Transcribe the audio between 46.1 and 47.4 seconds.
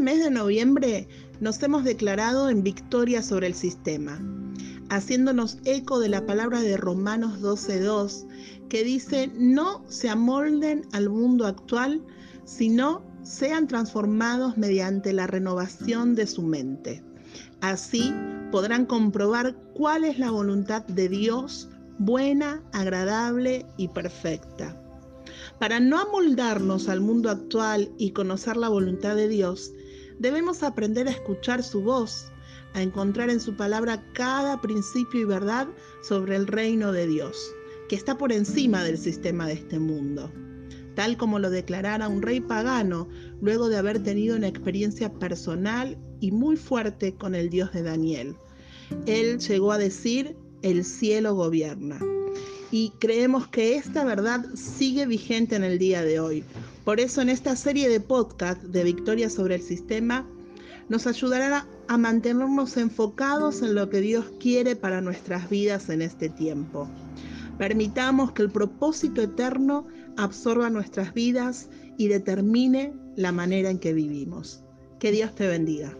y muy fuerte con